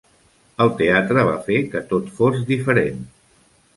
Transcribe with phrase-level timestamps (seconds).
[0.65, 3.05] El teatre va fer que tot fos diferent.